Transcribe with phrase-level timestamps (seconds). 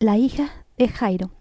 [0.00, 1.32] La hija de Jairo.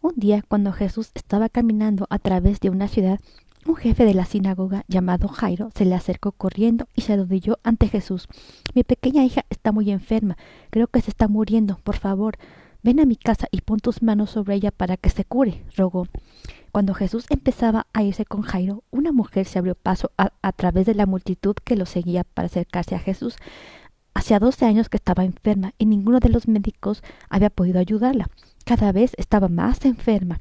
[0.00, 3.20] Un día, cuando Jesús estaba caminando a través de una ciudad,
[3.64, 7.86] un jefe de la sinagoga llamado Jairo se le acercó corriendo y se arrodilló ante
[7.86, 8.26] Jesús.
[8.74, 10.36] Mi pequeña hija está muy enferma.
[10.70, 11.78] Creo que se está muriendo.
[11.84, 12.38] Por favor,
[12.82, 16.08] ven a mi casa y pon tus manos sobre ella para que se cure, rogó.
[16.72, 20.86] Cuando Jesús empezaba a irse con Jairo, una mujer se abrió paso a, a través
[20.86, 23.36] de la multitud que lo seguía para acercarse a Jesús.
[24.14, 28.28] Hacía doce años que estaba enferma y ninguno de los médicos había podido ayudarla.
[28.64, 30.40] Cada vez estaba más enferma.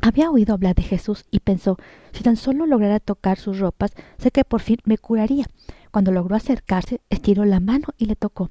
[0.00, 1.78] Había oído hablar de Jesús y pensó,
[2.12, 5.46] si tan solo lograra tocar sus ropas, sé que por fin me curaría.
[5.90, 8.50] Cuando logró acercarse, estiró la mano y le tocó.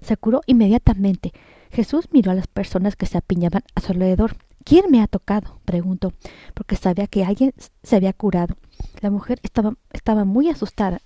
[0.00, 1.32] Se curó inmediatamente.
[1.70, 4.36] Jesús miró a las personas que se apiñaban a su alrededor.
[4.64, 5.58] ¿Quién me ha tocado?
[5.64, 6.12] preguntó,
[6.54, 8.56] porque sabía que alguien se había curado.
[9.00, 11.00] La mujer estaba, estaba muy asustada.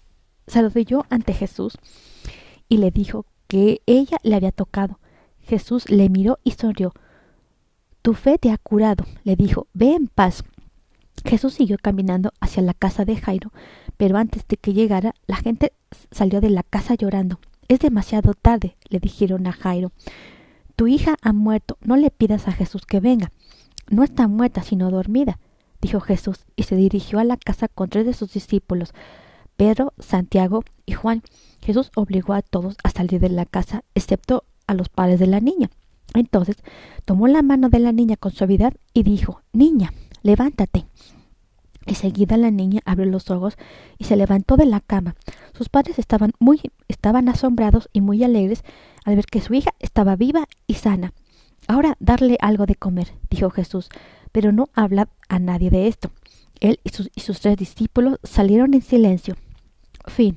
[0.47, 1.78] Se arrodilló ante Jesús
[2.69, 4.98] y le dijo que ella le había tocado.
[5.43, 6.92] Jesús le miró y sonrió.
[8.02, 10.45] Tu fe te ha curado, le dijo, ve en paz.
[11.25, 13.53] Jesús siguió caminando hacia la casa de Jairo,
[13.97, 15.72] pero antes de que llegara, la gente
[16.11, 17.41] salió de la casa llorando.
[17.69, 19.91] Es demasiado tarde, le dijeron a Jairo.
[20.77, 23.33] Tu hija ha muerto, no le pidas a Jesús que venga.
[23.89, 25.39] No está muerta, sino dormida,
[25.81, 28.92] dijo Jesús, y se dirigió a la casa con tres de sus discípulos,
[29.57, 31.23] Pedro, Santiago y Juan.
[31.61, 35.41] Jesús obligó a todos a salir de la casa, excepto a los padres de la
[35.41, 35.71] niña.
[36.15, 36.57] Entonces
[37.05, 40.87] tomó la mano de la niña con suavidad y dijo Niña, levántate.
[41.87, 43.57] Enseguida la niña abrió los ojos
[43.97, 45.15] y se levantó de la cama.
[45.57, 48.65] Sus padres estaban muy estaban asombrados y muy alegres
[49.05, 51.12] al ver que su hija estaba viva y sana.
[51.69, 53.89] Ahora darle algo de comer, dijo Jesús,
[54.33, 56.11] pero no hablad a nadie de esto.
[56.61, 59.37] Él y sus, y sus tres discípulos salieron en silencio.
[60.09, 60.37] Fin.